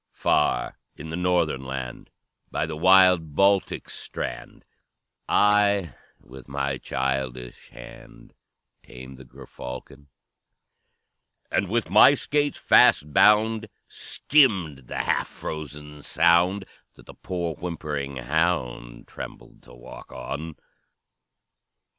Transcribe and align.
"Far 0.13 0.79
in 0.95 1.11
the 1.11 1.15
Northern 1.15 1.63
Land, 1.63 2.09
By 2.49 2.65
the 2.65 2.75
wild 2.75 3.35
Baltic's 3.35 3.93
strand, 3.93 4.65
I, 5.29 5.93
with 6.19 6.47
my 6.47 6.79
childish 6.79 7.69
hand, 7.69 8.33
Tamed 8.81 9.19
the 9.19 9.25
gerfalcon; 9.25 10.07
And, 11.51 11.69
with 11.69 11.91
my 11.91 12.15
skates 12.15 12.57
fast 12.57 13.13
bound, 13.13 13.69
Skimmed 13.87 14.87
the 14.87 15.03
half 15.03 15.27
frozen 15.27 16.01
Sound, 16.01 16.65
That 16.95 17.05
the 17.05 17.13
poor 17.13 17.53
whimpering 17.53 18.15
hound 18.15 19.07
Trembled 19.07 19.61
to 19.61 19.73
walk 19.75 20.11
on. 20.11 20.55